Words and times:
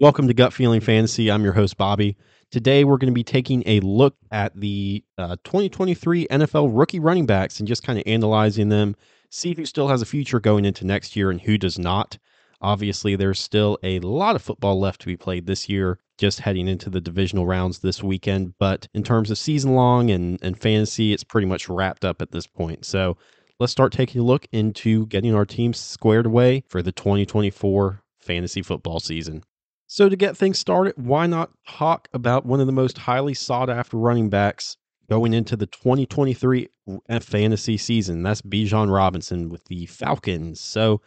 Welcome 0.00 0.28
to 0.28 0.34
Gut 0.34 0.52
Feeling 0.52 0.80
Fantasy. 0.80 1.28
I'm 1.28 1.42
your 1.42 1.54
host, 1.54 1.76
Bobby. 1.76 2.16
Today, 2.52 2.84
we're 2.84 2.98
going 2.98 3.12
to 3.12 3.12
be 3.12 3.24
taking 3.24 3.64
a 3.66 3.80
look 3.80 4.14
at 4.30 4.54
the 4.54 5.02
uh, 5.18 5.34
2023 5.42 6.28
NFL 6.28 6.70
rookie 6.72 7.00
running 7.00 7.26
backs 7.26 7.58
and 7.58 7.66
just 7.66 7.82
kind 7.82 7.98
of 7.98 8.04
analyzing 8.06 8.68
them, 8.68 8.94
see 9.30 9.54
who 9.54 9.66
still 9.66 9.88
has 9.88 10.00
a 10.00 10.06
future 10.06 10.38
going 10.38 10.64
into 10.64 10.86
next 10.86 11.16
year 11.16 11.32
and 11.32 11.40
who 11.40 11.58
does 11.58 11.80
not. 11.80 12.16
Obviously, 12.60 13.16
there's 13.16 13.40
still 13.40 13.76
a 13.82 13.98
lot 13.98 14.36
of 14.36 14.42
football 14.42 14.78
left 14.78 15.00
to 15.00 15.08
be 15.08 15.16
played 15.16 15.46
this 15.46 15.68
year, 15.68 15.98
just 16.16 16.38
heading 16.38 16.68
into 16.68 16.88
the 16.90 17.00
divisional 17.00 17.44
rounds 17.44 17.80
this 17.80 18.00
weekend. 18.00 18.54
But 18.60 18.86
in 18.94 19.02
terms 19.02 19.32
of 19.32 19.38
season 19.38 19.74
long 19.74 20.12
and, 20.12 20.38
and 20.42 20.56
fantasy, 20.56 21.12
it's 21.12 21.24
pretty 21.24 21.48
much 21.48 21.68
wrapped 21.68 22.04
up 22.04 22.22
at 22.22 22.30
this 22.30 22.46
point. 22.46 22.84
So 22.84 23.16
let's 23.58 23.72
start 23.72 23.90
taking 23.90 24.20
a 24.20 24.24
look 24.24 24.46
into 24.52 25.06
getting 25.06 25.34
our 25.34 25.44
teams 25.44 25.80
squared 25.80 26.26
away 26.26 26.62
for 26.68 26.82
the 26.82 26.92
2024 26.92 28.00
fantasy 28.20 28.62
football 28.62 29.00
season. 29.00 29.42
So, 29.90 30.10
to 30.10 30.16
get 30.16 30.36
things 30.36 30.58
started, 30.58 30.92
why 30.98 31.26
not 31.26 31.50
talk 31.66 32.08
about 32.12 32.44
one 32.44 32.60
of 32.60 32.66
the 32.66 32.72
most 32.72 32.98
highly 32.98 33.32
sought 33.32 33.70
after 33.70 33.96
running 33.96 34.28
backs 34.28 34.76
going 35.08 35.32
into 35.32 35.56
the 35.56 35.64
2023 35.64 36.68
uh, 37.08 37.20
fantasy 37.20 37.78
season? 37.78 38.22
That's 38.22 38.42
Bijan 38.42 38.92
Robinson 38.92 39.48
with 39.48 39.64
the 39.64 39.86
Falcons. 39.86 40.60
So, 40.60 41.00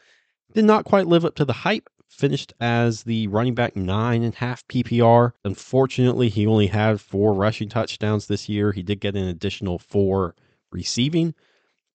did 0.53 0.65
not 0.65 0.85
quite 0.85 1.05
live 1.05 1.25
up 1.25 1.35
to 1.35 1.45
the 1.45 1.53
hype. 1.53 1.89
Finished 2.09 2.53
as 2.59 3.03
the 3.03 3.27
running 3.27 3.53
back 3.53 3.75
nine 3.75 4.23
and 4.23 4.33
a 4.33 4.37
half 4.37 4.67
PPR. 4.67 5.33
Unfortunately, 5.45 6.29
he 6.29 6.47
only 6.47 6.67
had 6.67 6.99
four 6.99 7.35
rushing 7.35 7.69
touchdowns 7.69 8.25
this 8.25 8.49
year. 8.49 8.71
He 8.71 8.81
did 8.81 8.99
get 8.99 9.15
an 9.15 9.27
additional 9.27 9.77
four 9.77 10.35
receiving. 10.71 11.35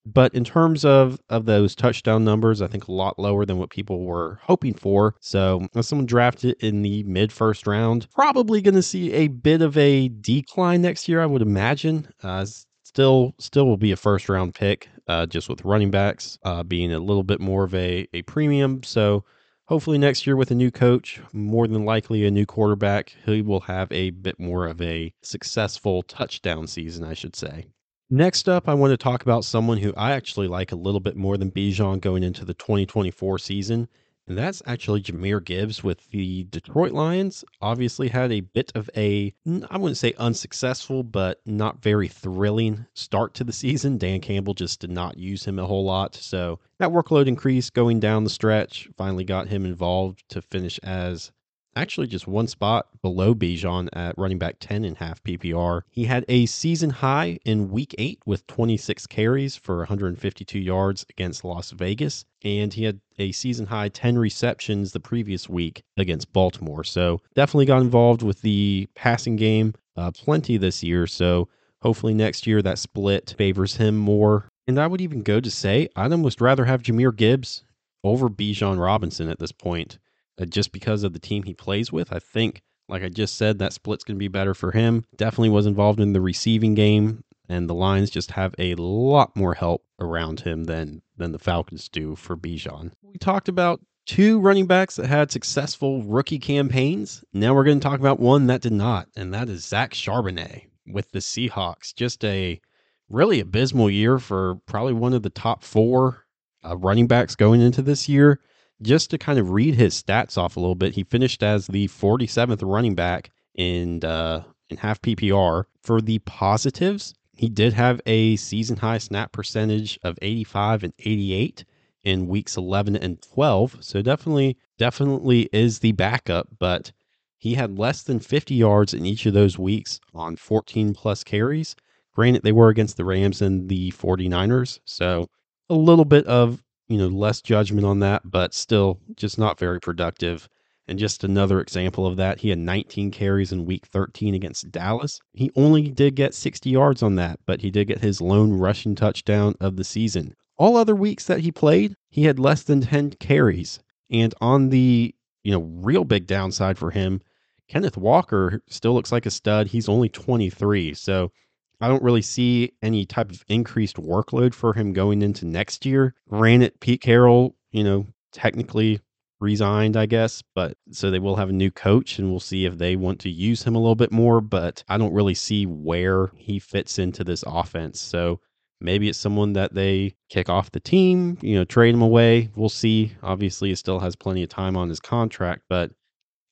But 0.07 0.35
in 0.35 0.45
terms 0.45 0.85
of 0.85 1.19
of 1.29 1.47
those 1.47 1.75
touchdown 1.75 2.25
numbers, 2.25 2.63
I 2.63 2.69
think 2.69 2.87
a 2.87 2.93
lot 2.93 3.19
lower 3.19 3.45
than 3.45 3.59
what 3.59 3.71
people 3.71 4.05
were 4.05 4.39
hoping 4.43 4.75
for. 4.75 5.17
So, 5.21 5.67
someone 5.81 6.07
drafted 6.07 6.57
in 6.61 6.83
the 6.83 7.03
mid 7.03 7.33
first 7.33 7.67
round, 7.67 8.07
probably 8.15 8.63
going 8.63 8.77
to 8.77 8.83
see 8.83 9.13
a 9.13 9.27
bit 9.29 9.63
of 9.63 9.77
a 9.77 10.09
decline 10.09 10.81
next 10.83 11.09
year. 11.09 11.21
I 11.21 11.27
would 11.27 11.43
imagine. 11.43 12.09
Uh, 12.23 12.47
still, 12.85 13.35
still 13.39 13.67
will 13.67 13.77
be 13.77 13.91
a 13.91 13.97
first 13.97 14.29
round 14.29 14.55
pick, 14.55 14.89
uh, 15.09 15.27
just 15.27 15.49
with 15.49 15.65
running 15.65 15.91
backs 15.91 16.39
uh, 16.45 16.63
being 16.63 16.93
a 16.93 17.01
little 17.01 17.25
bit 17.25 17.41
more 17.41 17.65
of 17.65 17.75
a 17.75 18.07
a 18.15 18.23
premium. 18.23 18.83
So. 18.85 19.25
Hopefully, 19.69 19.99
next 19.99 20.29
year 20.29 20.37
with 20.37 20.53
a 20.53 20.55
new 20.55 20.71
coach, 20.71 21.21
more 21.33 21.67
than 21.67 21.85
likely 21.85 22.25
a 22.25 22.31
new 22.31 22.47
quarterback, 22.47 23.13
he 23.25 23.43
will 23.43 23.59
have 23.63 23.91
a 23.91 24.11
bit 24.11 24.39
more 24.39 24.65
of 24.69 24.81
a 24.81 25.13
successful 25.23 26.05
touchdown 26.05 26.69
season, 26.69 27.03
I 27.03 27.15
should 27.15 27.35
say. 27.35 27.67
Next 28.09 28.49
up, 28.49 28.69
I 28.69 28.75
want 28.75 28.93
to 28.93 28.97
talk 28.97 29.23
about 29.23 29.45
someone 29.45 29.79
who 29.79 29.93
I 29.97 30.13
actually 30.13 30.47
like 30.47 30.71
a 30.71 30.77
little 30.77 31.01
bit 31.01 31.17
more 31.17 31.37
than 31.37 31.51
Bijan 31.51 32.01
going 32.01 32.23
into 32.23 32.45
the 32.45 32.55
2024 32.55 33.37
season, 33.41 33.89
and 34.29 34.39
that's 34.39 34.63
actually 34.65 35.03
Jahmyr 35.03 35.45
Gibbs 35.45 35.83
with 35.83 36.09
the 36.11 36.45
Detroit 36.45 36.93
Lions. 36.93 37.45
Obviously, 37.61 38.07
had 38.07 38.31
a 38.31 38.43
bit 38.43 38.71
of 38.77 38.89
a, 38.97 39.35
I 39.69 39.77
wouldn't 39.77 39.97
say 39.97 40.15
unsuccessful, 40.19 41.03
but 41.03 41.41
not 41.47 41.83
very 41.83 42.07
thrilling 42.07 42.87
start 42.95 43.35
to 43.35 43.45
the 43.45 43.53
season. 43.53 43.99
Dan 43.99 44.21
Campbell 44.21 44.55
just 44.55 44.79
did 44.79 44.91
not 44.91 45.19
use 45.19 45.45
him 45.45 45.59
a 45.59 45.67
whole 45.67 45.85
lot. 45.85 46.15
So 46.15 46.61
that 46.79 46.91
workload 46.91 47.27
increased 47.27 47.75
going 47.75 47.99
down 47.99 48.23
the 48.23 48.31
stretch, 48.31 48.89
finally 48.97 49.25
got 49.25 49.49
him 49.49 49.67
involved 49.67 50.23
to 50.29 50.41
finish 50.41 50.79
as 50.85 51.33
actually 51.77 52.07
just 52.07 52.27
one 52.27 52.47
spot 52.49 52.89
below 53.03 53.35
Bijan 53.35 53.89
at 53.93 54.17
running 54.19 54.39
back 54.39 54.57
10 54.59 54.85
and 54.85 54.97
half 54.97 55.23
PPR. 55.23 55.83
He 55.91 56.05
had 56.05 56.25
a 56.29 56.47
season 56.47 56.91
high 56.91 57.39
in 57.45 57.71
week 57.71 57.95
eight 57.99 58.19
with 58.27 58.47
26 58.47 59.07
carries 59.07 59.55
for 59.55 59.79
152 59.79 60.59
yards 60.59 61.07
against 61.11 61.45
Las 61.45 61.71
Vegas. 61.71 62.25
And 62.43 62.73
he 62.73 62.85
had 62.85 63.01
a 63.19 63.33
season 63.33 63.67
high 63.67 63.91
10 63.91 64.19
receptions 64.19 64.93
the 64.93 65.01
previous 65.01 65.49
week 65.49 65.83
against 65.97 66.33
Baltimore. 66.33 66.85
So 66.85 67.21
definitely 67.35 67.67
got 67.67 67.83
involved 67.83 68.23
with 68.23 68.41
the 68.41 68.89
passing 68.95 69.37
game 69.37 69.75
uh, 69.97 70.11
plenty 70.11 70.57
this 70.57 70.83
year. 70.83 71.07
So 71.07 71.49
hopefully 71.83 72.15
next 72.15 72.47
year 72.47 72.63
that 72.63 72.79
split 72.79 73.35
favors 73.37 73.77
him 73.77 73.97
more. 73.97 74.49
And 74.67 74.81
I 74.81 74.87
would 74.87 75.01
even 75.01 75.23
go 75.23 75.41
to 75.41 75.51
say 75.51 75.89
I'd 75.95 76.13
almost 76.13 76.41
rather 76.41 76.65
have 76.65 76.83
Jahmyr 76.83 77.15
Gibbs 77.15 77.63
over 78.03 78.29
Bijan 78.29 78.81
Robinson 78.81 79.29
at 79.29 79.39
this 79.39 79.53
point 79.53 79.99
just 80.45 80.73
because 80.73 81.03
of 81.03 81.13
the 81.13 81.19
team 81.19 81.45
he 81.45 81.55
plays 81.55 81.91
with. 81.91 82.13
I 82.13 82.19
think, 82.19 82.63
like 82.89 83.03
I 83.03 83.09
just 83.09 83.37
said, 83.37 83.59
that 83.59 83.73
split's 83.73 84.05
going 84.05 84.17
to 84.17 84.19
be 84.19 84.29
better 84.29 84.55
for 84.55 84.73
him. 84.73 85.05
Definitely 85.17 85.51
was 85.51 85.67
involved 85.67 86.01
in 86.01 86.13
the 86.13 86.21
receiving 86.21 86.75
game, 86.75 87.25
and 87.49 87.69
the 87.69 87.75
Lions 87.75 88.11
just 88.11 88.33
have 88.33 88.55
a 88.59 88.75
lot 88.75 89.35
more 89.35 89.55
help 89.55 89.85
around 89.99 90.41
him 90.41 90.65
than 90.65 91.03
than 91.17 91.33
the 91.33 91.39
Falcons 91.39 91.89
do 91.89 92.15
for 92.15 92.37
Bijan. 92.37 92.93
We 93.03 93.19
talked 93.19 93.49
about 93.49 93.81
two 94.05 94.39
running 94.39 94.67
backs 94.67 94.97
that 94.97 95.07
had 95.07 95.31
successful 95.31 96.03
rookie 96.03 96.39
campaigns. 96.39 97.25
Now 97.33 97.55
we're 97.55 97.65
going 97.65 97.81
to 97.81 97.89
talk 97.89 97.99
about 97.99 98.21
one 98.21 98.47
that 98.49 98.61
did 98.61 98.73
not, 98.73 99.09
and 99.17 99.33
that 99.33 99.49
is 99.49 99.65
Zach 99.65 99.93
Charbonnet 99.93 100.67
with 100.87 101.11
the 101.13 101.21
Seahawks. 101.21 101.95
Just 101.95 102.25
a 102.25 102.61
really 103.09 103.41
abysmal 103.41 103.91
year 103.91 104.19
for 104.19 104.57
probably 104.67 104.93
one 104.93 105.15
of 105.15 105.23
the 105.23 105.31
top 105.31 105.65
four 105.65 106.27
uh, 106.65 106.77
running 106.77 107.07
backs 107.07 107.35
going 107.35 107.61
into 107.61 107.83
this 107.83 108.09
year 108.09 108.41
just 108.83 109.11
to 109.11 109.19
kind 109.19 109.39
of 109.39 109.51
read 109.51 109.75
his 109.75 110.01
stats 110.01 110.37
off 110.37 110.57
a 110.57 110.61
little 110.61 110.75
bit, 110.75 110.95
he 110.95 111.05
finished 111.05 111.43
as 111.43 111.67
the 111.67 111.89
47th 111.89 112.61
running 112.63 112.95
back 112.95 113.31
in 113.55 114.05
uh, 114.05 114.43
in 114.69 114.77
half 114.77 115.01
PPR. 115.01 115.65
For 115.83 116.01
the 116.01 116.19
positives, 116.21 117.15
he 117.37 117.49
did 117.49 117.73
have 117.73 118.01
a 118.07 118.37
season 118.37 118.77
high 118.77 118.99
snap 118.99 119.33
percentage 119.33 119.99
of 120.03 120.19
85 120.21 120.85
and 120.85 120.93
88 120.99 121.65
in 122.05 122.29
weeks 122.29 122.57
11 122.57 122.97
and 122.97 123.21
12. 123.21 123.79
So 123.81 124.03
definitely, 124.03 124.57
definitely 124.79 125.49
is 125.53 125.81
the 125.81 125.93
backup, 125.93 126.49
but 126.59 126.93
he 127.39 127.55
had 127.55 127.79
less 127.79 128.03
than 128.03 128.21
50 128.21 128.55
yards 128.55 128.95
in 128.95 129.05
each 129.05 129.27
of 129.27 129.35
those 129.35 129.59
weeks 129.59 130.01
on 130.15 130.37
14 130.37 130.95
plus 130.95 131.23
carries. 131.23 131.77
Granted, 132.15 132.43
they 132.43 132.53
were 132.53 132.69
against 132.69 132.97
the 132.97 133.05
Rams 133.05 133.43
and 133.43 133.69
the 133.69 133.91
49ers. 133.93 134.81
So 134.85 135.29
a 135.69 135.75
little 135.75 136.05
bit 136.05 136.27
of 136.27 136.63
you 136.89 136.99
know, 136.99 137.09
less 137.09 137.41
judgment 137.41 137.87
on 137.87 138.01
that, 138.01 138.23
but 138.25 138.55
still 138.55 139.01
just 139.17 139.39
not 139.39 139.59
very 139.59 139.81
productive. 139.81 140.49
And 140.89 140.99
just 140.99 141.25
another 141.25 141.61
example 141.61 142.07
of 142.07 142.17
that, 142.17 142.39
he 142.41 142.51
had 142.51 142.59
19 142.59 143.11
carries 143.11 143.51
in 143.51 143.67
week 143.67 143.87
13 143.87 144.35
against 144.35 144.71
Dallas. 144.71 145.19
He 145.33 145.51
only 145.57 145.89
did 145.89 146.15
get 146.15 146.33
60 146.33 146.71
yards 146.71 147.03
on 147.03 147.17
that, 147.17 147.41
but 147.45 147.61
he 147.61 147.71
did 147.71 147.89
get 147.89 147.99
his 147.99 148.21
lone 148.21 148.53
rushing 148.53 148.95
touchdown 148.95 149.55
of 149.61 149.77
the 149.77 149.85
season. 149.85 150.35
All 150.57 150.77
other 150.77 150.95
weeks 150.95 151.27
that 151.27 151.41
he 151.41 151.51
played, 151.51 151.97
he 152.09 152.25
had 152.25 152.39
less 152.39 152.63
than 152.63 152.83
10 152.83 153.11
carries. 153.19 153.81
And 154.11 154.33
on 154.41 154.69
the, 154.69 155.13
you 155.43 155.51
know, 155.51 155.63
real 155.63 156.05
big 156.05 156.27
downside 156.27 156.79
for 156.79 156.93
him, 156.93 157.21
Kenneth 157.69 157.97
Walker 157.97 158.63
still 158.69 158.95
looks 158.95 159.11
like 159.11 159.27
a 159.27 159.31
stud. 159.31 159.67
He's 159.67 159.89
only 159.89 160.09
23. 160.09 160.95
So 160.95 161.33
I 161.81 161.89
don't 161.89 162.03
really 162.03 162.23
see 162.23 162.73
any 162.83 163.05
type 163.05 163.31
of 163.31 163.45
increased 163.49 163.97
workload 163.97 164.55
for 164.55 164.73
him 164.73 164.93
going 164.93 165.23
into 165.23 165.47
next 165.47 165.85
year. 165.85 166.15
Granted, 166.29 166.81
Pete 166.81 167.03
Carroll, 167.03 167.55
you 167.71 167.85
know, 167.85 168.07
technically 168.33 169.01
resigned, 169.41 169.97
I 169.97 170.07
guess, 170.07 170.43
but 170.55 170.79
so 170.91 171.11
they 171.11 171.19
will 171.19 171.37
have 171.37 171.51
a 171.51 171.55
new 171.55 171.71
coach 171.71 172.19
and 172.19 172.31
we'll 172.31 172.41
see 172.41 172.65
if 172.65 172.79
they 172.79 172.97
want 172.97 173.21
to 173.21 173.31
use 173.31 173.63
him 173.63 173.75
a 173.75 173.79
little 173.79 173.95
bit 173.95 174.11
more. 174.11 174.41
But 174.41 174.83
I 174.89 174.97
don't 174.97 175.13
really 175.13 175.35
see 175.35 175.67
where 175.67 176.29
he 176.35 176.59
fits 176.59 176.99
into 176.99 177.25
this 177.25 177.45
offense. 177.47 178.01
So 178.01 178.41
maybe 178.81 179.09
it's 179.09 179.19
someone 179.19 179.53
that 179.55 179.75
they 179.75 180.15
kick 180.31 180.49
off 180.49 180.71
the 180.71 180.81
team, 180.81 181.37
you 181.43 181.57
know, 181.57 181.65
trade 181.65 181.95
him 181.95 182.03
away. 182.03 182.51
We'll 182.57 182.69
see. 182.71 183.13
Obviously, 183.23 183.69
he 183.71 183.75
still 183.75 184.01
has 184.01 184.17
plenty 184.17 184.43
of 184.43 184.49
time 184.49 184.77
on 184.77 184.89
his 184.89 185.01
contract, 185.01 185.63
but 185.69 185.93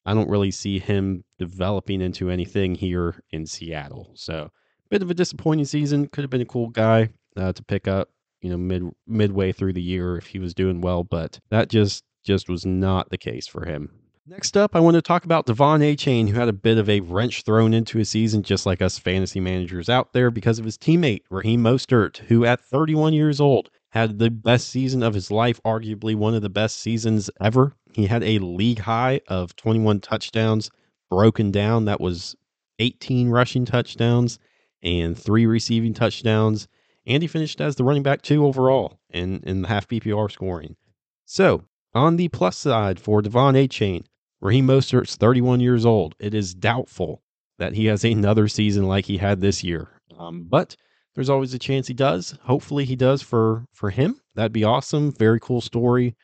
I 0.05 0.13
don't 0.13 0.29
really 0.29 0.51
see 0.51 0.79
him 0.79 1.25
developing 1.39 2.03
into 2.03 2.29
anything 2.29 2.75
here 2.75 3.23
in 3.31 3.47
Seattle. 3.47 4.11
So 4.15 4.51
bit 4.91 5.03
of 5.03 5.11
a 5.11 5.15
disappointing 5.15 5.65
season. 5.65 6.09
Could 6.09 6.23
have 6.23 6.31
been 6.31 6.41
a 6.41 6.47
cool 6.47 6.69
guy 6.69 7.11
uh, 7.37 7.53
to 7.53 7.63
pick 7.63 7.89
up, 7.89 8.11
you 8.41 8.51
know, 8.51 8.57
mid 8.57 8.91
midway 9.07 9.53
through 9.53 9.73
the 9.73 9.83
year 9.83 10.17
if 10.17 10.27
he 10.27 10.39
was 10.39 10.55
doing 10.55 10.81
well, 10.81 11.05
but 11.05 11.41
that 11.51 11.69
just 11.69 12.05
just 12.25 12.49
was 12.49 12.65
not 12.65 13.11
the 13.11 13.19
case 13.19 13.47
for 13.47 13.67
him. 13.67 13.91
Next 14.27 14.57
up, 14.57 14.75
I 14.75 14.81
want 14.81 14.95
to 14.95 15.03
talk 15.03 15.27
about 15.27 15.47
De'Von 15.47 15.81
Achane, 15.81 16.31
who 16.31 16.39
had 16.39 16.49
a 16.49 16.55
bit 16.55 16.79
of 16.79 16.89
a 16.89 17.01
wrench 17.01 17.43
thrown 17.43 17.75
into 17.75 17.99
his 17.99 18.09
season, 18.09 18.43
just 18.43 18.65
like 18.65 18.81
us 18.81 18.99
fantasy 18.99 19.39
managers 19.39 19.91
out 19.91 20.15
there, 20.15 20.31
because 20.31 20.59
of 20.59 20.65
his 20.65 20.79
teammate, 20.79 21.21
Raheem 21.29 21.63
Mostert, 21.63 22.17
who 22.17 22.47
at 22.47 22.63
31 22.63 23.13
years 23.13 23.39
old 23.39 23.69
had 23.91 24.19
the 24.19 24.31
best 24.31 24.71
season 24.71 25.03
of 25.03 25.13
his 25.13 25.31
life, 25.31 25.61
arguably 25.63 26.17
one 26.17 26.35
of 26.35 26.41
the 26.41 26.49
best 26.49 26.81
seasons 26.81 27.29
ever. 27.39 27.75
He 27.93 28.07
had 28.07 28.25
a 28.25 28.39
league 28.39 28.79
high 28.79 29.21
of 29.29 29.55
21 29.57 30.01
touchdowns 30.01 30.71
broken 31.11 31.51
down. 31.51 31.85
That 31.85 32.01
was 32.01 32.35
18 32.79 33.29
rushing 33.29 33.67
touchdowns 33.67 34.39
and 34.85 35.19
three 35.19 35.47
receiving 35.47 35.95
touchdowns. 35.95 36.69
And 37.07 37.23
he 37.23 37.27
finished 37.27 37.61
as 37.61 37.77
the 37.77 37.85
running 37.85 38.03
back 38.05 38.23
two 38.23 38.47
overall 38.47 39.01
in, 39.11 39.41
in 39.45 39.63
the 39.63 39.69
half 39.69 39.89
PPR 39.89 40.31
scoring. 40.31 40.77
So, 41.25 41.65
on 41.95 42.17
the 42.17 42.29
plus 42.29 42.57
side 42.57 43.01
for 43.01 43.23
De'Von 43.23 43.55
Achane, 43.55 44.05
Raheem 44.41 44.67
Mostert's 44.67 45.17
31 45.17 45.61
years 45.61 45.87
old. 45.87 46.15
It 46.19 46.35
is 46.35 46.55
doubtful 46.55 47.23
that 47.59 47.73
he 47.75 47.87
has 47.87 48.05
another 48.05 48.47
season 48.49 48.87
like 48.87 49.07
he 49.07 49.17
had 49.19 49.41
this 49.41 49.65
year. 49.65 49.89
Um, 50.19 50.45
but 50.45 50.77
there's 51.15 51.31
always 51.31 51.55
a 51.55 51.59
chance 51.59 51.87
he 51.87 51.95
does. 51.95 52.37
Hopefully 52.43 52.85
he 52.85 52.97
does 52.97 53.23
for 53.23 53.67
for 53.73 53.91
him. 53.91 54.21
That'd 54.35 54.53
be 54.53 54.65
awesome. 54.65 55.13
Very 55.13 55.41
cool 55.41 55.61
story. 55.61 56.15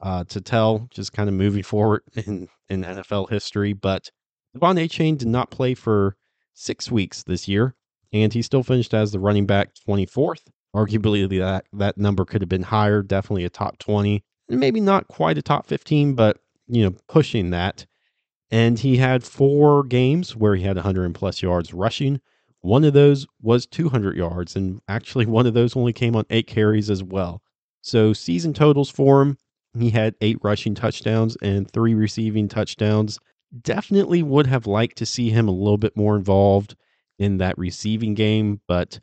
uh, 0.00 0.24
to 0.24 0.40
tell, 0.40 0.86
just 0.90 1.12
kind 1.12 1.28
of 1.28 1.34
moving 1.34 1.62
forward 1.62 2.02
in, 2.14 2.48
in 2.68 2.84
NFL 2.84 3.30
history. 3.30 3.72
But 3.72 4.10
De'Von 4.56 4.78
Achane 4.82 5.18
did 5.18 5.28
not 5.28 5.50
play 5.50 5.74
for 5.74 6.16
six 6.54 6.90
weeks 6.90 7.22
this 7.24 7.48
year, 7.48 7.74
and 8.12 8.32
he 8.32 8.42
still 8.42 8.62
finished 8.62 8.94
as 8.94 9.12
the 9.12 9.20
running 9.20 9.46
back 9.46 9.70
24th. 9.86 10.42
Arguably, 10.74 11.28
that, 11.38 11.64
that 11.72 11.98
number 11.98 12.24
could 12.24 12.42
have 12.42 12.48
been 12.48 12.62
higher, 12.62 13.02
definitely 13.02 13.44
a 13.44 13.50
top 13.50 13.78
20, 13.78 14.22
maybe 14.48 14.80
not 14.80 15.08
quite 15.08 15.38
a 15.38 15.42
top 15.42 15.66
15, 15.66 16.14
but, 16.14 16.38
you 16.66 16.82
know, 16.82 16.94
pushing 17.08 17.50
that. 17.50 17.86
And 18.50 18.78
he 18.78 18.96
had 18.96 19.24
four 19.24 19.82
games 19.82 20.36
where 20.36 20.54
he 20.54 20.62
had 20.64 20.76
100 20.76 21.14
plus 21.14 21.42
yards 21.42 21.74
rushing. 21.74 22.20
One 22.60 22.84
of 22.84 22.92
those 22.92 23.26
was 23.40 23.66
200 23.66 24.16
yards, 24.16 24.56
and 24.56 24.80
actually, 24.88 25.26
one 25.26 25.46
of 25.46 25.54
those 25.54 25.76
only 25.76 25.92
came 25.92 26.16
on 26.16 26.24
eight 26.30 26.46
carries 26.46 26.90
as 26.90 27.02
well. 27.02 27.42
So, 27.82 28.12
season 28.12 28.52
totals 28.52 28.90
for 28.90 29.22
him, 29.22 29.38
he 29.78 29.90
had 29.90 30.16
eight 30.20 30.38
rushing 30.42 30.74
touchdowns 30.74 31.36
and 31.40 31.70
three 31.70 31.94
receiving 31.94 32.48
touchdowns. 32.48 33.18
Definitely 33.62 34.22
would 34.22 34.46
have 34.46 34.66
liked 34.66 34.98
to 34.98 35.06
see 35.06 35.30
him 35.30 35.46
a 35.48 35.52
little 35.52 35.78
bit 35.78 35.96
more 35.96 36.16
involved 36.16 36.74
in 37.18 37.38
that 37.38 37.58
receiving 37.58 38.14
game, 38.14 38.60
but 38.66 39.00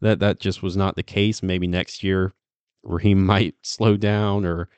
that 0.00 0.18
that 0.20 0.40
just 0.40 0.62
was 0.62 0.76
not 0.76 0.96
the 0.96 1.02
case. 1.02 1.42
Maybe 1.42 1.66
next 1.66 2.02
year 2.02 2.32
Raheem 2.82 3.24
might 3.26 3.54
slow 3.62 3.96
down 3.96 4.44
or 4.44 4.68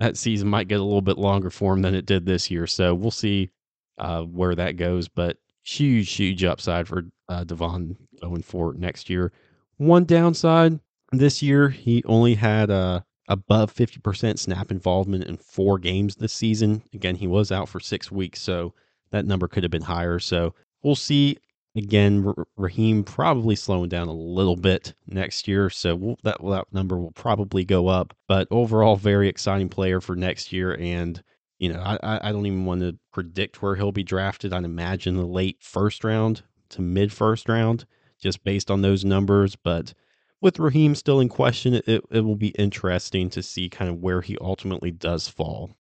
that 0.00 0.16
season 0.16 0.48
might 0.48 0.68
get 0.68 0.80
a 0.80 0.84
little 0.84 1.02
bit 1.02 1.18
longer 1.18 1.50
for 1.50 1.72
him 1.72 1.82
than 1.82 1.94
it 1.94 2.06
did 2.06 2.26
this 2.26 2.50
year. 2.50 2.66
So 2.66 2.94
we'll 2.94 3.10
see 3.10 3.50
uh, 3.98 4.22
where 4.22 4.54
that 4.54 4.76
goes. 4.76 5.08
But 5.08 5.38
huge, 5.62 6.12
huge 6.12 6.44
upside 6.44 6.88
for 6.88 7.04
uh, 7.28 7.44
De'Von 7.44 7.96
going 8.20 8.42
for 8.42 8.74
next 8.74 9.08
year. 9.08 9.32
One 9.76 10.04
downside 10.04 10.78
this 11.12 11.42
year, 11.42 11.68
he 11.68 12.02
only 12.04 12.34
had 12.34 12.70
uh, 12.70 13.00
above 13.28 13.74
50% 13.74 14.38
snap 14.38 14.70
involvement 14.70 15.24
in 15.24 15.36
four 15.36 15.78
games 15.78 16.16
this 16.16 16.32
season. 16.32 16.82
Again, 16.92 17.16
he 17.16 17.26
was 17.26 17.50
out 17.50 17.68
for 17.68 17.80
six 17.80 18.10
weeks, 18.10 18.40
so 18.40 18.74
that 19.10 19.26
number 19.26 19.48
could 19.48 19.62
have 19.62 19.72
been 19.72 19.82
higher. 19.82 20.18
So 20.18 20.54
we'll 20.82 20.94
see. 20.96 21.38
Again, 21.76 22.32
Raheem 22.56 23.02
probably 23.02 23.56
slowing 23.56 23.88
down 23.88 24.06
a 24.06 24.12
little 24.14 24.54
bit 24.54 24.94
next 25.08 25.48
year, 25.48 25.68
so 25.70 26.16
that 26.22 26.38
that 26.40 26.72
number 26.72 26.96
will 26.96 27.10
probably 27.10 27.64
go 27.64 27.88
up. 27.88 28.14
But 28.28 28.46
overall, 28.50 28.94
very 28.96 29.28
exciting 29.28 29.68
player 29.68 30.00
for 30.00 30.14
next 30.14 30.52
year, 30.52 30.76
and 30.78 31.20
you 31.58 31.72
know, 31.72 31.80
I, 31.80 32.28
I 32.28 32.32
don't 32.32 32.46
even 32.46 32.64
want 32.64 32.82
to 32.82 32.96
predict 33.12 33.60
where 33.60 33.74
he'll 33.74 33.90
be 33.92 34.04
drafted. 34.04 34.52
I'd 34.52 34.64
imagine 34.64 35.16
the 35.16 35.26
late 35.26 35.58
first 35.60 36.04
round 36.04 36.42
to 36.70 36.80
mid 36.80 37.12
first 37.12 37.48
round, 37.48 37.86
just 38.20 38.44
based 38.44 38.70
on 38.70 38.82
those 38.82 39.04
numbers. 39.04 39.56
But 39.56 39.94
with 40.40 40.60
Raheem 40.60 40.94
still 40.94 41.20
in 41.20 41.28
question, 41.28 41.74
it, 41.74 42.04
it 42.10 42.20
will 42.20 42.36
be 42.36 42.48
interesting 42.50 43.30
to 43.30 43.42
see 43.42 43.68
kind 43.68 43.90
of 43.90 43.98
where 43.98 44.20
he 44.20 44.36
ultimately 44.40 44.92
does 44.92 45.26
fall. 45.28 45.76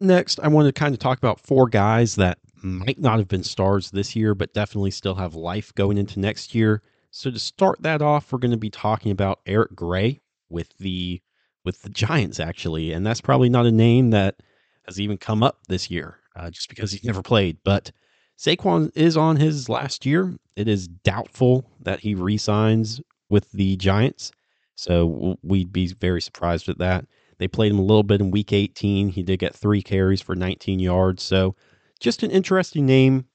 Next, 0.00 0.40
I 0.40 0.48
want 0.48 0.66
to 0.66 0.72
kind 0.72 0.94
of 0.94 0.98
talk 0.98 1.18
about 1.18 1.40
four 1.40 1.68
guys 1.68 2.16
that 2.16 2.38
might 2.62 2.98
not 2.98 3.18
have 3.18 3.28
been 3.28 3.44
stars 3.44 3.90
this 3.90 4.16
year, 4.16 4.34
but 4.34 4.54
definitely 4.54 4.90
still 4.90 5.14
have 5.14 5.34
life 5.34 5.74
going 5.74 5.98
into 5.98 6.20
next 6.20 6.54
year. 6.54 6.82
So 7.10 7.30
to 7.30 7.38
start 7.38 7.82
that 7.82 8.02
off, 8.02 8.32
we're 8.32 8.38
going 8.38 8.50
to 8.50 8.56
be 8.56 8.70
talking 8.70 9.12
about 9.12 9.40
Eric 9.46 9.74
Gray 9.74 10.20
with 10.48 10.76
the 10.78 11.22
with 11.64 11.82
the 11.82 11.88
Giants 11.88 12.38
actually, 12.38 12.92
and 12.92 13.04
that's 13.04 13.20
probably 13.20 13.48
not 13.48 13.66
a 13.66 13.72
name 13.72 14.10
that 14.10 14.36
has 14.86 15.00
even 15.00 15.18
come 15.18 15.42
up 15.42 15.58
this 15.68 15.90
year, 15.90 16.18
uh, 16.36 16.50
just 16.50 16.68
because 16.68 16.92
he's 16.92 17.04
never 17.04 17.22
played. 17.22 17.58
But 17.64 17.90
Saquon 18.38 18.92
is 18.94 19.16
on 19.16 19.36
his 19.36 19.68
last 19.68 20.06
year. 20.06 20.36
It 20.54 20.68
is 20.68 20.86
doubtful 20.86 21.68
that 21.80 22.00
he 22.00 22.14
re-signs 22.14 23.00
with 23.28 23.50
the 23.50 23.76
Giants, 23.76 24.30
so 24.76 25.36
we'd 25.42 25.72
be 25.72 25.88
very 25.88 26.20
surprised 26.20 26.68
at 26.68 26.78
that. 26.78 27.06
They 27.38 27.48
played 27.48 27.72
him 27.72 27.78
a 27.78 27.82
little 27.82 28.02
bit 28.02 28.20
in 28.20 28.30
Week 28.30 28.52
18. 28.52 29.10
He 29.10 29.22
did 29.22 29.38
get 29.38 29.54
three 29.54 29.82
carries 29.82 30.20
for 30.20 30.34
19 30.34 30.78
yards, 30.78 31.22
so 31.22 31.54
just 32.00 32.22
an 32.22 32.30
interesting 32.30 32.86
name 32.86 33.26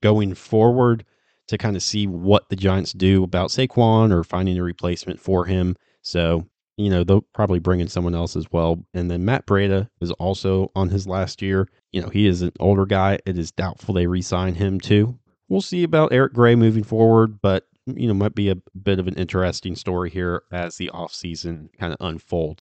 going 0.00 0.34
forward 0.34 1.04
to 1.48 1.58
kind 1.58 1.76
of 1.76 1.82
see 1.82 2.06
what 2.06 2.48
the 2.48 2.56
Giants 2.56 2.92
do 2.92 3.24
about 3.24 3.50
Saquon 3.50 4.12
or 4.12 4.22
finding 4.22 4.56
a 4.58 4.62
replacement 4.62 5.18
for 5.18 5.46
him. 5.46 5.76
So, 6.02 6.46
you 6.76 6.88
know, 6.88 7.02
they'll 7.02 7.26
probably 7.34 7.58
bring 7.58 7.80
in 7.80 7.88
someone 7.88 8.14
else 8.14 8.36
as 8.36 8.46
well. 8.52 8.84
And 8.94 9.10
then 9.10 9.24
Matt 9.24 9.46
Breida 9.46 9.88
is 10.00 10.12
also 10.12 10.70
on 10.76 10.88
his 10.90 11.08
last 11.08 11.42
year. 11.42 11.68
You 11.90 12.02
know, 12.02 12.08
he 12.08 12.26
is 12.28 12.42
an 12.42 12.52
older 12.60 12.86
guy. 12.86 13.18
It 13.26 13.36
is 13.36 13.50
doubtful 13.50 13.94
they 13.94 14.06
re 14.06 14.22
sign 14.22 14.54
him 14.54 14.78
too. 14.78 15.18
We'll 15.48 15.60
see 15.60 15.82
about 15.82 16.12
Eric 16.12 16.32
Gray 16.32 16.54
moving 16.54 16.84
forward, 16.84 17.40
but, 17.42 17.66
you 17.86 18.06
know, 18.06 18.14
might 18.14 18.36
be 18.36 18.48
a 18.50 18.56
bit 18.80 19.00
of 19.00 19.08
an 19.08 19.14
interesting 19.14 19.74
story 19.74 20.08
here 20.08 20.44
as 20.52 20.76
the 20.76 20.90
offseason 20.94 21.76
kind 21.76 21.92
of 21.92 21.96
unfolds. 22.00 22.62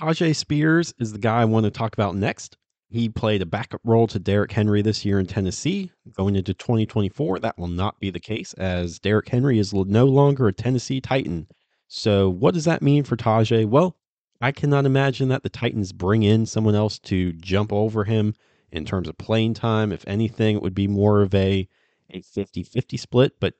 Tyjae 0.00 0.34
Spears 0.34 0.94
is 0.98 1.12
the 1.12 1.18
guy 1.18 1.42
I 1.42 1.44
want 1.44 1.64
to 1.64 1.70
talk 1.70 1.92
about 1.92 2.16
next. 2.16 2.56
He 2.88 3.10
played 3.10 3.42
a 3.42 3.46
backup 3.46 3.82
role 3.84 4.06
to 4.06 4.18
Derrick 4.18 4.50
Henry 4.50 4.80
this 4.80 5.04
year 5.04 5.20
in 5.20 5.26
Tennessee. 5.26 5.92
Going 6.16 6.36
into 6.36 6.54
2024, 6.54 7.40
that 7.40 7.58
will 7.58 7.68
not 7.68 8.00
be 8.00 8.08
the 8.08 8.18
case 8.18 8.54
as 8.54 8.98
Derrick 8.98 9.28
Henry 9.28 9.58
is 9.58 9.74
no 9.74 10.06
longer 10.06 10.48
a 10.48 10.54
Tennessee 10.54 11.02
Titan. 11.02 11.48
So, 11.86 12.30
what 12.30 12.54
does 12.54 12.64
that 12.64 12.80
mean 12.80 13.04
for 13.04 13.14
Tyjae? 13.14 13.66
Well, 13.66 13.94
I 14.40 14.52
cannot 14.52 14.86
imagine 14.86 15.28
that 15.28 15.42
the 15.42 15.50
Titans 15.50 15.92
bring 15.92 16.22
in 16.22 16.46
someone 16.46 16.74
else 16.74 16.98
to 17.00 17.34
jump 17.34 17.70
over 17.70 18.04
him 18.04 18.34
in 18.72 18.86
terms 18.86 19.06
of 19.06 19.18
playing 19.18 19.52
time. 19.52 19.92
If 19.92 20.08
anything, 20.08 20.56
it 20.56 20.62
would 20.62 20.74
be 20.74 20.88
more 20.88 21.20
of 21.20 21.34
a 21.34 21.68
a 22.08 22.22
50 22.22 22.62
50 22.62 22.96
split. 22.96 23.34
But 23.38 23.52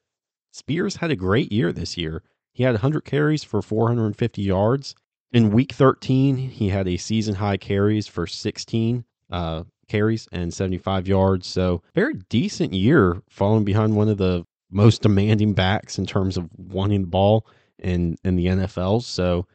Spears 0.52 0.96
had 0.96 1.10
a 1.10 1.16
great 1.16 1.52
year 1.52 1.70
this 1.70 1.98
year. 1.98 2.22
He 2.50 2.62
had 2.62 2.72
100 2.72 3.04
carries 3.04 3.44
for 3.44 3.60
450 3.60 4.40
yards. 4.40 4.94
In 5.32 5.50
week 5.50 5.72
13, 5.72 6.36
he 6.36 6.68
had 6.68 6.88
a 6.88 6.96
season 6.96 7.36
high 7.36 7.56
carries 7.56 8.08
for 8.08 8.26
16 8.26 9.04
uh, 9.30 9.62
carries 9.88 10.28
and 10.32 10.52
75 10.52 11.06
yards. 11.06 11.46
So, 11.46 11.82
very 11.94 12.14
decent 12.28 12.72
year 12.72 13.22
falling 13.28 13.64
behind 13.64 13.94
one 13.94 14.08
of 14.08 14.18
the 14.18 14.44
most 14.70 15.02
demanding 15.02 15.52
backs 15.52 15.98
in 15.98 16.06
terms 16.06 16.36
of 16.36 16.48
wanting 16.56 17.02
the 17.02 17.06
ball 17.06 17.46
in, 17.78 18.16
in 18.24 18.36
the 18.36 18.46
NFL. 18.46 19.02
So, 19.02 19.46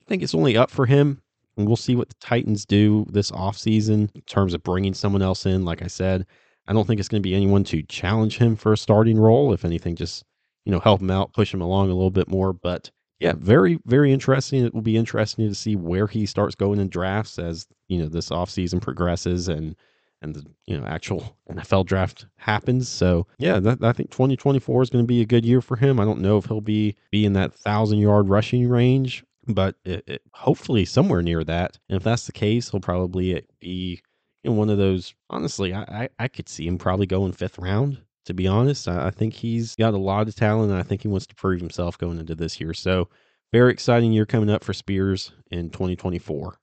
I 0.00 0.04
think 0.08 0.22
it's 0.22 0.34
only 0.34 0.56
up 0.56 0.70
for 0.70 0.86
him. 0.86 1.20
And 1.56 1.66
we'll 1.66 1.76
see 1.76 1.96
what 1.96 2.08
the 2.10 2.16
Titans 2.20 2.66
do 2.66 3.06
this 3.08 3.30
offseason 3.30 4.14
in 4.14 4.20
terms 4.26 4.52
of 4.54 4.62
bringing 4.62 4.94
someone 4.94 5.22
else 5.22 5.46
in. 5.46 5.64
Like 5.64 5.82
I 5.82 5.86
said, 5.86 6.26
I 6.68 6.72
don't 6.72 6.86
think 6.86 7.00
it's 7.00 7.08
going 7.08 7.22
to 7.22 7.26
be 7.28 7.34
anyone 7.34 7.64
to 7.64 7.82
challenge 7.82 8.38
him 8.38 8.56
for 8.56 8.74
a 8.74 8.76
starting 8.76 9.18
role. 9.18 9.54
If 9.54 9.64
anything, 9.64 9.96
just, 9.96 10.22
you 10.64 10.72
know, 10.72 10.80
help 10.80 11.00
him 11.00 11.10
out, 11.10 11.32
push 11.32 11.52
him 11.54 11.62
along 11.62 11.90
a 11.90 11.94
little 11.94 12.10
bit 12.10 12.28
more. 12.28 12.52
But 12.52 12.90
yeah, 13.18 13.32
very, 13.36 13.78
very 13.86 14.12
interesting. 14.12 14.64
It 14.64 14.74
will 14.74 14.82
be 14.82 14.96
interesting 14.96 15.48
to 15.48 15.54
see 15.54 15.76
where 15.76 16.06
he 16.06 16.26
starts 16.26 16.54
going 16.54 16.80
in 16.80 16.88
drafts 16.88 17.38
as, 17.38 17.66
you 17.88 17.98
know, 17.98 18.08
this 18.08 18.28
offseason 18.28 18.80
progresses 18.80 19.48
and 19.48 19.76
and 20.22 20.34
the 20.34 20.46
you 20.66 20.78
know 20.78 20.86
actual 20.86 21.36
NFL 21.50 21.86
draft 21.86 22.26
happens. 22.36 22.88
So 22.88 23.26
yeah, 23.38 23.58
that, 23.60 23.82
I 23.82 23.92
think 23.92 24.10
2024 24.10 24.82
is 24.82 24.90
going 24.90 25.04
to 25.04 25.08
be 25.08 25.20
a 25.20 25.26
good 25.26 25.44
year 25.44 25.60
for 25.60 25.76
him. 25.76 26.00
I 26.00 26.04
don't 26.04 26.20
know 26.20 26.38
if 26.38 26.46
he'll 26.46 26.60
be 26.60 26.96
be 27.10 27.24
in 27.24 27.34
that 27.34 27.54
thousand 27.54 27.98
yard 27.98 28.28
rushing 28.28 28.68
range, 28.68 29.24
but 29.46 29.76
it, 29.84 30.04
it, 30.06 30.22
hopefully 30.32 30.84
somewhere 30.84 31.22
near 31.22 31.44
that. 31.44 31.78
And 31.88 31.96
if 31.96 32.02
that's 32.02 32.26
the 32.26 32.32
case, 32.32 32.70
he'll 32.70 32.80
probably 32.80 33.42
be 33.60 34.02
in 34.44 34.56
one 34.56 34.70
of 34.70 34.78
those. 34.78 35.14
Honestly, 35.30 35.72
I, 35.72 35.82
I, 35.82 36.08
I 36.18 36.28
could 36.28 36.48
see 36.48 36.66
him 36.66 36.78
probably 36.78 37.06
going 37.06 37.32
fifth 37.32 37.58
round 37.58 38.00
to 38.26 38.34
be 38.34 38.46
honest. 38.46 38.88
I, 38.88 39.06
I 39.06 39.10
think 39.10 39.34
he's 39.34 39.74
got 39.76 39.94
a 39.94 39.98
lot 39.98 40.28
of 40.28 40.34
talent, 40.34 40.70
and 40.70 40.78
I 40.78 40.82
think 40.82 41.02
he 41.02 41.08
wants 41.08 41.26
to 41.26 41.34
prove 41.34 41.60
himself 41.60 41.98
going 41.98 42.18
into 42.18 42.34
this 42.34 42.60
year. 42.60 42.74
So, 42.74 43.08
very 43.52 43.72
exciting 43.72 44.12
year 44.12 44.26
coming 44.26 44.50
up 44.50 44.64
for 44.64 44.74
Spears 44.74 45.32
in 45.50 45.70
2024. 45.70 46.58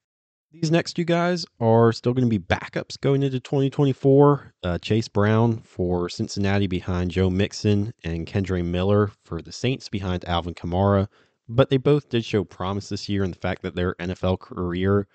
These 0.53 0.70
next 0.70 0.93
two 0.93 1.03
guys 1.03 1.48
are 1.60 1.91
still 1.91 2.13
going 2.13 2.29
to 2.29 2.29
be 2.29 2.38
backups 2.38 3.01
going 3.01 3.24
into 3.24 3.39
2024. 3.39 4.53
Uh, 4.62 4.77
Chase 4.77 5.08
Brown 5.08 5.58
for 5.62 6.10
Cincinnati 6.10 6.67
behind 6.67 7.10
Joe 7.10 7.32
Mixon 7.32 7.91
and 8.03 8.27
Kendre 8.27 8.63
Miller 8.63 9.10
for 9.25 9.41
the 9.41 9.51
Saints 9.51 9.89
behind 9.89 10.24
Alvin 10.25 10.53
Kamara. 10.53 11.08
But 11.50 11.72
they 11.72 11.77
both 11.77 12.10
did 12.10 12.24
show 12.24 12.43
promise 12.43 12.89
this 12.89 13.10
year 13.10 13.24
and 13.24 13.34
the 13.34 13.39
fact 13.39 13.63
that 13.63 13.74
their 13.74 13.96
NFL 13.96 14.41
career, 14.41 15.08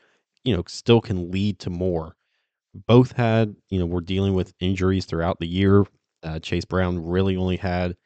you 0.43 0.57
know, 0.57 0.65
still 0.67 1.01
can 1.01 1.31
lead 1.31 1.61
to 1.61 1.71
more. 1.71 2.17
Both 2.75 3.13
had, 3.13 3.55
you 3.71 3.79
know, 3.79 3.87
were 3.87 4.01
dealing 4.01 4.35
with 4.35 4.55
injuries 4.59 5.05
throughout 5.05 5.39
the 5.39 5.47
year. 5.47 5.85
Uh, 6.23 6.39
Chase 6.39 6.65
Brown 6.65 7.05
really 7.05 7.37
only 7.37 7.57
had 7.57 7.97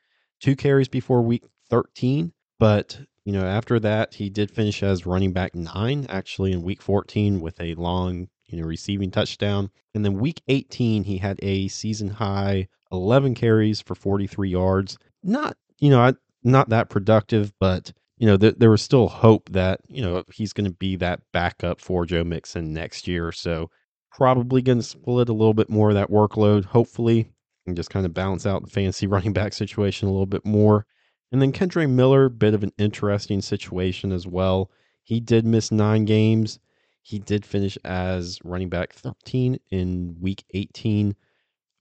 two 0.40 0.56
carries 0.56 0.88
before 0.88 1.22
week 1.22 1.44
13, 1.70 2.32
but 2.58 3.00
you 3.24 3.32
know 3.32 3.44
after 3.44 3.78
that 3.80 4.14
he 4.14 4.28
did 4.28 4.50
finish 4.50 4.82
as 4.82 5.06
running 5.06 5.32
back 5.32 5.54
nine 5.54 6.06
actually 6.08 6.52
in 6.52 6.62
week 6.62 6.82
14 6.82 7.40
with 7.40 7.60
a 7.60 7.74
long 7.76 8.28
you 8.46 8.60
know 8.60 8.66
receiving 8.66 9.10
touchdown, 9.10 9.70
and 9.94 10.04
then 10.04 10.18
week 10.18 10.42
18 10.48 11.04
he 11.04 11.18
had 11.18 11.38
a 11.42 11.68
season 11.68 12.08
high 12.08 12.68
11 12.90 13.34
carries 13.34 13.80
for 13.80 13.94
43 13.94 14.50
yards. 14.50 14.98
Not 15.22 15.56
you 15.78 15.90
know 15.90 16.12
not 16.44 16.68
that 16.70 16.90
productive, 16.90 17.52
but 17.60 17.92
you 18.22 18.26
know, 18.26 18.36
th- 18.36 18.54
there 18.58 18.70
was 18.70 18.80
still 18.80 19.08
hope 19.08 19.48
that, 19.50 19.80
you 19.88 20.00
know, 20.00 20.22
he's 20.32 20.52
going 20.52 20.70
to 20.70 20.76
be 20.76 20.94
that 20.94 21.20
backup 21.32 21.80
for 21.80 22.06
Joe 22.06 22.22
Mixon 22.22 22.72
next 22.72 23.08
year. 23.08 23.32
So 23.32 23.68
probably 24.12 24.62
going 24.62 24.78
to 24.78 24.84
split 24.84 25.28
a 25.28 25.32
little 25.32 25.54
bit 25.54 25.68
more 25.68 25.88
of 25.88 25.96
that 25.96 26.08
workload, 26.08 26.66
hopefully 26.66 27.31
and 27.66 27.76
just 27.76 27.90
kind 27.90 28.06
of 28.06 28.14
balance 28.14 28.46
out 28.46 28.62
the 28.64 28.70
fantasy 28.70 29.06
running 29.08 29.32
back 29.32 29.52
situation 29.52 30.08
a 30.08 30.10
little 30.10 30.26
bit 30.26 30.44
more. 30.44 30.86
And 31.30 31.40
then 31.40 31.52
Kendre 31.52 31.88
Miller, 31.88 32.28
bit 32.28 32.54
of 32.54 32.62
an 32.62 32.72
interesting 32.78 33.40
situation 33.40 34.12
as 34.12 34.26
well. 34.26 34.70
He 35.02 35.18
did 35.18 35.46
miss 35.46 35.72
nine 35.72 36.04
games. 36.04 36.58
He 37.00 37.18
did 37.18 37.44
finish 37.44 37.76
as 37.84 38.38
running 38.44 38.68
back 38.68 38.92
13 38.92 39.58
in 39.70 40.16
week 40.20 40.44
18 40.54 41.16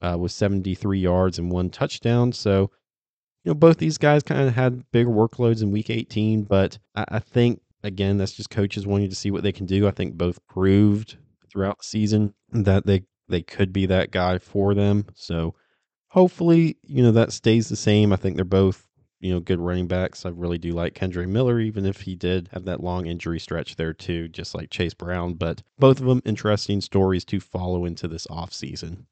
uh, 0.01 0.17
with 0.19 0.31
73 0.31 0.99
yards 0.99 1.37
and 1.37 1.51
one 1.51 1.69
touchdown. 1.69 2.31
So, 2.31 2.71
you 3.43 3.49
know, 3.49 3.53
both 3.53 3.77
these 3.77 3.97
guys 3.97 4.23
kind 4.23 4.47
of 4.47 4.55
had 4.55 4.89
bigger 4.91 5.09
workloads 5.09 5.61
in 5.61 5.71
week 5.71 5.89
18, 5.89 6.43
but 6.43 6.79
I, 6.95 7.05
I 7.09 7.19
think, 7.19 7.61
again, 7.83 8.17
that's 8.17 8.33
just 8.33 8.49
coaches 8.49 8.87
wanting 8.87 9.09
to 9.09 9.15
see 9.15 9.31
what 9.31 9.43
they 9.43 9.51
can 9.51 9.65
do. 9.65 9.87
I 9.87 9.91
think 9.91 10.15
both 10.15 10.45
proved 10.47 11.17
throughout 11.51 11.79
the 11.79 11.83
season 11.83 12.33
that 12.51 12.85
they, 12.85 13.03
they 13.27 13.41
could 13.41 13.71
be 13.73 13.85
that 13.87 14.11
guy 14.11 14.39
for 14.39 14.73
them. 14.73 15.05
So 15.13 15.55
hopefully, 16.11 16.77
you 16.83 17.01
know, 17.01 17.11
that 17.11 17.31
stays 17.31 17.69
the 17.69 17.75
same. 17.75 18.11
I 18.11 18.17
think 18.17 18.35
they're 18.35 18.45
both 18.45 18.87
you 19.21 19.31
know, 19.31 19.39
good 19.39 19.59
running 19.59 19.87
backs. 19.87 20.25
I 20.25 20.29
really 20.29 20.57
do 20.57 20.71
like 20.71 20.95
Kendre 20.95 21.27
Miller, 21.27 21.59
even 21.59 21.85
if 21.85 22.01
he 22.01 22.15
did 22.15 22.49
have 22.51 22.65
that 22.65 22.83
long 22.83 23.05
injury 23.05 23.39
stretch 23.39 23.75
there 23.75 23.93
too, 23.93 24.27
just 24.27 24.55
like 24.55 24.71
Chase 24.71 24.95
Brown. 24.95 25.35
But 25.35 25.61
both 25.77 25.99
of 25.99 26.07
them 26.07 26.23
interesting 26.25 26.81
stories 26.81 27.23
to 27.25 27.39
follow 27.39 27.85
into 27.85 28.07
this 28.07 28.25
offseason. 28.27 29.05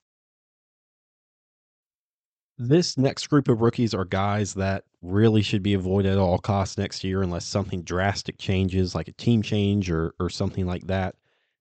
This 2.58 2.98
next 2.98 3.28
group 3.28 3.48
of 3.48 3.62
rookies 3.62 3.94
are 3.94 4.04
guys 4.04 4.56
that 4.56 4.84
really 5.02 5.44
should 5.44 5.64
be 5.64 5.76
avoided 5.76 6.14
at 6.14 6.18
all 6.18 6.40
costs 6.40 6.78
next 6.78 7.04
year 7.04 7.22
unless 7.22 7.46
something 7.46 7.84
drastic 7.84 8.38
changes, 8.38 8.96
like 8.96 9.08
a 9.08 9.14
team 9.14 9.42
change 9.44 9.90
or, 9.92 10.14
or 10.20 10.30
something 10.30 10.66
like 10.66 10.88
that. 10.88 11.16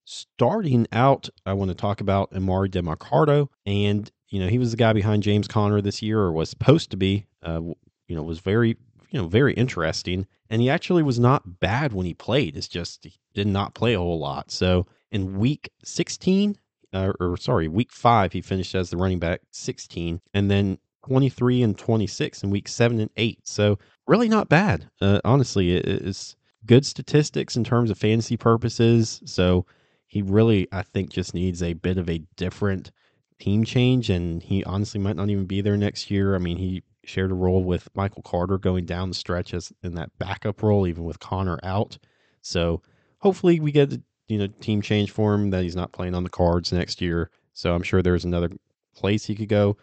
Starting 0.05 0.87
out, 0.91 1.29
I 1.45 1.53
want 1.53 1.69
to 1.69 1.75
talk 1.75 2.01
about 2.01 2.31
Emari 2.31 2.69
Demercado. 2.69 3.47
And, 3.65 4.11
you 4.29 4.39
know, 4.39 4.47
he 4.47 4.57
was 4.57 4.71
the 4.71 4.77
guy 4.77 4.93
behind 4.93 5.23
James 5.23 5.47
Conner 5.47 5.81
this 5.81 6.01
year, 6.01 6.19
or 6.19 6.31
was 6.31 6.49
supposed 6.49 6.91
to 6.91 6.97
be. 6.97 7.25
Uh, 7.43 7.61
you 8.07 8.15
know, 8.15 8.23
was 8.23 8.39
very, 8.39 8.75
you 9.11 9.21
know, 9.21 9.27
very 9.27 9.53
interesting. 9.53 10.27
And 10.49 10.61
he 10.61 10.69
actually 10.69 11.03
was 11.03 11.19
not 11.19 11.59
bad 11.59 11.93
when 11.93 12.05
he 12.05 12.13
played. 12.13 12.57
It's 12.57 12.67
just 12.67 13.03
he 13.05 13.13
did 13.33 13.47
not 13.47 13.75
play 13.75 13.93
a 13.93 13.99
whole 13.99 14.19
lot. 14.19 14.51
So 14.51 14.87
in 15.11 15.37
week 15.37 15.71
16, 15.83 16.57
uh, 16.91 17.13
or 17.19 17.37
sorry, 17.37 17.67
week 17.67 17.91
five, 17.91 18.33
he 18.33 18.41
finished 18.41 18.73
as 18.73 18.89
the 18.89 18.97
running 18.97 19.19
back 19.19 19.41
16, 19.51 20.19
and 20.33 20.49
then 20.49 20.79
23 21.05 21.61
and 21.61 21.77
26 21.77 22.43
in 22.43 22.49
week 22.49 22.67
seven 22.67 22.99
and 22.99 23.11
eight. 23.15 23.47
So 23.47 23.77
really 24.07 24.27
not 24.27 24.49
bad. 24.49 24.89
Uh, 24.99 25.21
honestly, 25.23 25.75
it's 25.75 26.35
good 26.65 26.85
statistics 26.85 27.55
in 27.55 27.63
terms 27.63 27.91
of 27.91 27.97
fantasy 27.97 28.37
purposes. 28.37 29.21
So 29.25 29.65
he 30.07 30.23
really, 30.23 30.67
I 30.71 30.81
think, 30.81 31.11
just 31.11 31.33
needs 31.33 31.61
a 31.61 31.73
bit 31.73 31.97
of 31.97 32.09
a 32.09 32.23
different 32.35 32.91
team 33.39 33.63
change, 33.63 34.09
and 34.09 34.43
he 34.43 34.63
honestly 34.63 34.99
might 34.99 35.15
not 35.15 35.29
even 35.29 35.45
be 35.45 35.61
there 35.61 35.77
next 35.77 36.11
year. 36.11 36.35
I 36.35 36.39
mean, 36.39 36.57
he 36.57 36.83
shared 37.03 37.31
a 37.31 37.35
role 37.35 37.63
with 37.63 37.89
Michael 37.95 38.21
Carter 38.21 38.57
going 38.57 38.85
down 38.85 39.09
the 39.09 39.15
stretch 39.15 39.53
as 39.53 39.73
in 39.83 39.95
that 39.95 40.17
backup 40.19 40.61
role, 40.61 40.85
even 40.87 41.05
with 41.05 41.19
Conner 41.19 41.59
out. 41.63 41.97
So 42.41 42.81
hopefully 43.19 43.59
we 43.59 43.71
get 43.71 43.93
you 44.27 44.37
know 44.37 44.47
team 44.47 44.81
change 44.81 45.11
for 45.11 45.33
him 45.33 45.49
that 45.49 45.63
he's 45.63 45.75
not 45.75 45.91
playing 45.91 46.15
on 46.15 46.23
the 46.23 46.29
cards 46.29 46.71
next 46.71 47.01
year. 47.01 47.31
So 47.53 47.73
I'm 47.73 47.83
sure 47.83 48.01
there's 48.01 48.25
another 48.25 48.49
place 48.95 49.25
he 49.25 49.35
could 49.35 49.49
go. 49.49 49.77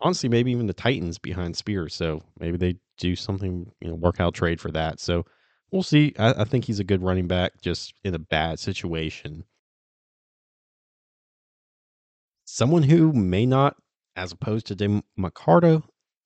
Honestly, 0.00 0.28
maybe 0.28 0.50
even 0.50 0.66
the 0.66 0.72
Titans 0.72 1.18
behind 1.18 1.56
Spears. 1.56 1.94
So 1.94 2.22
maybe 2.40 2.56
they 2.56 2.76
do 2.98 3.14
something, 3.14 3.70
you 3.80 3.88
know, 3.88 3.94
workout 3.94 4.34
trade 4.34 4.60
for 4.60 4.70
that. 4.72 4.98
So 5.00 5.24
we'll 5.70 5.84
see. 5.84 6.12
I, 6.18 6.42
I 6.42 6.44
think 6.44 6.64
he's 6.64 6.80
a 6.80 6.84
good 6.84 7.02
running 7.02 7.28
back, 7.28 7.60
just 7.60 7.94
in 8.04 8.14
a 8.14 8.18
bad 8.18 8.58
situation. 8.58 9.44
Someone 12.54 12.82
who 12.82 13.14
may 13.14 13.46
not, 13.46 13.78
as 14.14 14.30
opposed 14.30 14.66
to 14.66 14.76
Demercado, 14.76 15.84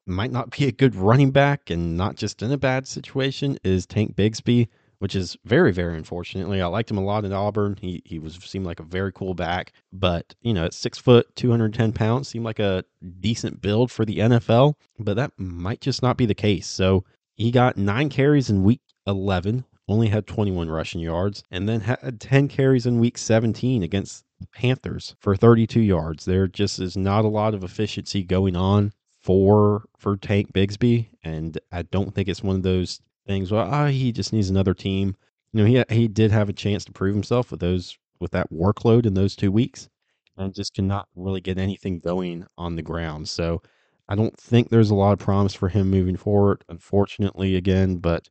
might 0.08 0.32
not 0.32 0.50
be 0.50 0.66
a 0.66 0.72
good 0.72 0.96
running 0.96 1.30
back 1.30 1.70
and 1.70 1.96
not 1.96 2.16
just 2.16 2.42
in 2.42 2.50
a 2.50 2.58
bad 2.58 2.88
situation 2.88 3.56
is 3.62 3.86
Tank 3.86 4.16
Bigsby, 4.16 4.66
which 4.98 5.14
is 5.14 5.36
very, 5.44 5.70
very 5.70 5.96
unfortunately. 5.96 6.60
I 6.60 6.66
liked 6.66 6.90
him 6.90 6.98
a 6.98 7.04
lot 7.04 7.24
in 7.24 7.32
Auburn. 7.32 7.78
He 7.80 8.02
he 8.04 8.18
was 8.18 8.34
seemed 8.42 8.66
like 8.66 8.80
a 8.80 8.82
very 8.82 9.12
cool 9.12 9.34
back, 9.34 9.72
but 9.92 10.34
you 10.42 10.52
know, 10.52 10.64
at 10.64 10.74
six 10.74 10.98
foot, 10.98 11.28
two 11.36 11.52
hundred 11.52 11.74
ten 11.74 11.92
pounds, 11.92 12.26
seemed 12.26 12.44
like 12.44 12.58
a 12.58 12.84
decent 13.20 13.60
build 13.60 13.92
for 13.92 14.04
the 14.04 14.18
NFL. 14.18 14.74
But 14.98 15.14
that 15.14 15.30
might 15.38 15.80
just 15.80 16.02
not 16.02 16.16
be 16.16 16.26
the 16.26 16.34
case. 16.34 16.66
So 16.66 17.04
he 17.36 17.52
got 17.52 17.76
nine 17.76 18.08
carries 18.08 18.50
in 18.50 18.64
week 18.64 18.80
eleven, 19.06 19.64
only 19.88 20.08
had 20.08 20.26
twenty 20.26 20.50
one 20.50 20.70
rushing 20.70 21.00
yards, 21.00 21.42
and 21.50 21.68
then 21.68 21.80
had 21.80 22.20
ten 22.20 22.48
carries 22.48 22.86
in 22.86 23.00
week 23.00 23.18
seventeen 23.18 23.82
against 23.82 24.24
the 24.40 24.46
Panthers 24.48 25.16
for 25.18 25.34
32 25.34 25.80
yards. 25.80 26.24
There 26.24 26.46
just 26.46 26.78
is 26.78 26.96
not 26.96 27.24
a 27.24 27.28
lot 27.28 27.54
of 27.54 27.64
efficiency 27.64 28.22
going 28.22 28.56
on 28.56 28.92
for 29.22 29.86
for 29.96 30.16
Tank 30.16 30.52
Bigsby, 30.52 31.08
and 31.24 31.58
I 31.72 31.82
don't 31.82 32.14
think 32.14 32.28
it's 32.28 32.42
one 32.42 32.56
of 32.56 32.62
those 32.62 33.00
things. 33.26 33.50
Well, 33.50 33.68
ah, 33.68 33.86
he 33.86 34.12
just 34.12 34.32
needs 34.32 34.50
another 34.50 34.74
team. 34.74 35.16
You 35.52 35.62
know, 35.62 35.84
he 35.88 35.94
he 35.94 36.08
did 36.08 36.30
have 36.30 36.48
a 36.48 36.52
chance 36.52 36.84
to 36.84 36.92
prove 36.92 37.14
himself 37.14 37.50
with 37.50 37.60
those 37.60 37.98
with 38.20 38.30
that 38.32 38.52
workload 38.52 39.06
in 39.06 39.14
those 39.14 39.34
two 39.36 39.50
weeks, 39.50 39.88
and 40.36 40.54
just 40.54 40.74
cannot 40.74 41.08
really 41.16 41.40
get 41.40 41.58
anything 41.58 41.98
going 41.98 42.46
on 42.58 42.76
the 42.76 42.82
ground. 42.82 43.28
So 43.28 43.62
I 44.08 44.14
don't 44.14 44.36
think 44.38 44.68
there's 44.68 44.90
a 44.90 44.94
lot 44.94 45.12
of 45.12 45.18
promise 45.18 45.54
for 45.54 45.68
him 45.68 45.90
moving 45.90 46.16
forward. 46.16 46.64
Unfortunately, 46.68 47.56
again, 47.56 47.96
but 47.96 48.28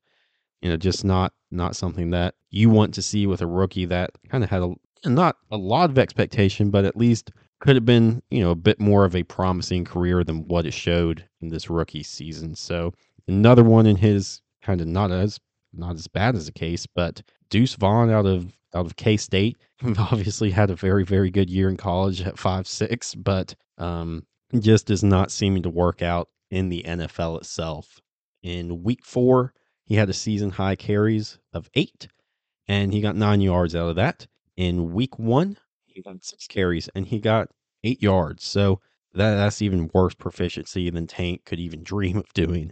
you 0.66 0.72
know, 0.72 0.78
just 0.78 1.06
not 1.06 1.32
not 1.52 1.76
something 1.76 2.10
that 2.10 2.34
you 2.50 2.72
want 2.72 2.92
to 2.96 3.02
see 3.04 3.28
with 3.28 3.40
a 3.40 3.46
rookie 3.46 3.86
that 3.86 4.10
kind 4.30 4.44
of 4.44 4.50
had 4.50 4.64
a 4.64 4.74
not 5.08 5.36
a 5.52 5.58
lot 5.58 5.92
of 5.92 6.00
expectation, 6.00 6.72
but 6.72 6.86
at 6.86 6.98
least 6.98 7.30
could 7.60 7.76
have 7.76 7.86
been, 7.86 8.24
you 8.32 8.44
know, 8.44 8.50
a 8.50 8.56
bit 8.56 8.80
more 8.80 9.06
of 9.06 9.16
a 9.16 9.22
promising 9.22 9.86
career 9.86 10.24
than 10.24 10.48
what 10.48 10.66
it 10.66 10.74
showed 10.74 11.24
in 11.40 11.50
this 11.50 11.70
rookie 11.70 12.02
season. 12.02 12.56
So 12.56 12.96
another 13.28 13.64
one 13.64 13.86
in 13.86 13.96
his 13.96 14.42
kind 14.64 14.82
of 14.82 14.88
not 14.88 15.12
as 15.12 15.40
not 15.72 15.98
as 15.98 16.08
bad 16.08 16.36
as 16.36 16.48
a 16.48 16.52
case, 16.52 16.88
but 16.88 17.22
Deuce 17.52 17.76
Vaughn 17.76 18.10
out 18.10 18.26
of 18.26 18.52
out 18.74 18.88
of 18.88 18.96
K 18.96 19.18
State 19.18 19.58
obviously 20.00 20.50
had 20.50 20.72
a 20.72 20.76
very 20.76 21.06
very 21.06 21.30
good 21.30 21.48
year 21.48 21.70
in 21.70 21.78
college 21.78 22.24
at 22.24 22.40
five 22.40 22.68
six, 22.68 23.14
but 23.14 23.54
um, 23.78 24.26
just 24.58 24.90
is 24.90 25.04
not 25.04 25.30
seeming 25.30 25.62
to 25.62 25.70
work 25.70 26.02
out 26.02 26.28
in 26.50 26.70
the 26.70 26.82
NFL 26.88 27.38
itself. 27.38 28.00
In 28.42 28.82
week 28.82 29.06
four, 29.06 29.54
he 29.86 29.96
had 29.96 30.10
a 30.10 30.14
season 30.14 30.52
high 30.52 30.76
carries 30.76 31.40
of 31.54 31.70
eight, 31.76 32.08
and 32.68 32.92
he 32.92 33.02
got 33.02 33.16
nine 33.16 33.42
yards 33.42 33.76
out 33.76 33.90
of 33.90 33.96
that. 33.96 34.28
In 34.58 34.94
week 34.94 35.20
one, 35.20 35.58
he 35.86 36.02
got 36.02 36.24
six 36.24 36.48
carries 36.48 36.90
and 36.96 37.08
he 37.08 37.20
got 37.20 37.50
eight 37.84 38.02
yards. 38.02 38.44
So 38.44 38.82
that 39.14 39.36
that's 39.36 39.62
even 39.62 39.90
worse 39.94 40.14
proficiency 40.14 40.90
than 40.90 41.08
Tank 41.08 41.46
could 41.46 41.60
even 41.60 41.84
dream 41.84 42.18
of 42.18 42.32
doing. 42.34 42.72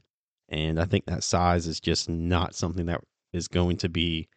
And 0.50 0.79
I 0.79 0.86
think 0.86 1.05
that 1.05 1.24
size 1.24 1.67
is 1.67 1.79
just 1.79 2.10
not 2.10 2.55
something 2.55 2.86
that 2.88 3.01
is 3.32 3.48
going 3.48 3.77
to 3.77 3.89
be 3.89 4.27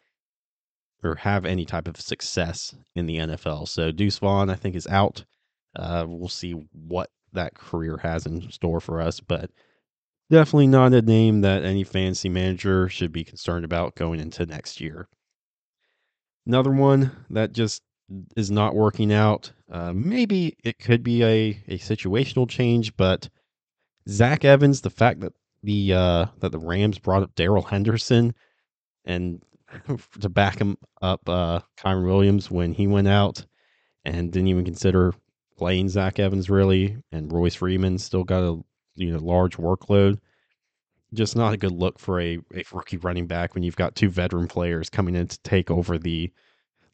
or 1.03 1.15
have 1.15 1.45
any 1.45 1.65
type 1.65 1.87
of 1.87 1.99
success 1.99 2.75
in 2.95 3.05
the 3.05 3.17
NFL. 3.17 3.67
So 3.67 3.91
Deuce 3.91 4.17
Vaughn, 4.17 4.49
I 4.49 4.55
think, 4.55 4.75
is 4.75 4.87
out. 4.87 5.25
Uh, 5.75 6.05
we'll 6.07 6.27
see 6.27 6.53
what 6.71 7.11
that 7.33 7.53
career 7.53 7.97
has 7.97 8.25
in 8.25 8.49
store 8.49 8.79
for 8.79 8.99
us, 8.99 9.19
but 9.19 9.51
definitely 10.29 10.67
not 10.67 10.93
a 10.93 11.01
name 11.01 11.41
that 11.41 11.63
any 11.63 11.83
fantasy 11.83 12.29
manager 12.29 12.89
should 12.89 13.11
be 13.11 13.23
concerned 13.23 13.65
about 13.65 13.95
going 13.95 14.19
into 14.19 14.45
next 14.45 14.81
year. 14.81 15.07
Another 16.45 16.71
one 16.71 17.11
that 17.29 17.51
just 17.51 17.81
is 18.35 18.49
not 18.49 18.75
working 18.75 19.11
out. 19.11 19.51
Uh, 19.69 19.91
maybe 19.93 20.55
it 20.63 20.79
could 20.79 21.03
be 21.03 21.23
a, 21.23 21.61
a 21.67 21.77
situational 21.77 22.47
change, 22.49 22.95
but 22.95 23.29
Zach 24.07 24.45
Evans, 24.45 24.81
the 24.81 24.89
fact 24.89 25.19
that 25.19 25.33
the 25.63 25.93
uh, 25.93 26.25
that 26.39 26.51
the 26.51 26.59
Rams 26.59 26.99
brought 26.99 27.23
up 27.23 27.35
Darrell 27.35 27.63
Henderson 27.63 28.33
and 29.03 29.41
to 30.21 30.29
back 30.29 30.59
him 30.59 30.77
up 31.01 31.27
uh, 31.27 31.59
Kyren 31.77 32.05
Williams 32.05 32.49
when 32.49 32.73
he 32.73 32.87
went 32.87 33.07
out 33.07 33.45
and 34.05 34.31
didn't 34.31 34.47
even 34.47 34.63
consider 34.63 35.13
playing 35.57 35.89
Zach 35.89 36.19
Evans 36.19 36.49
really, 36.49 36.97
and 37.11 37.31
Royce 37.31 37.55
Freeman 37.55 37.97
still 37.97 38.23
got 38.23 38.43
a 38.43 38.61
you 38.97 39.11
know 39.11 39.19
large 39.19 39.57
workload. 39.57 40.19
Just 41.13 41.37
not 41.37 41.53
a 41.53 41.57
good 41.57 41.71
look 41.71 41.99
for 41.99 42.19
a, 42.19 42.37
a 42.53 42.63
rookie 42.73 42.97
running 42.97 43.27
back 43.27 43.53
when 43.53 43.63
you've 43.63 43.77
got 43.77 43.95
two 43.95 44.09
veteran 44.09 44.47
players 44.47 44.89
coming 44.89 45.15
in 45.15 45.27
to 45.27 45.39
take 45.39 45.71
over 45.71 45.97
the 45.97 46.31